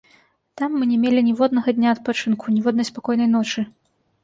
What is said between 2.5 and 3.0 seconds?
ніводнай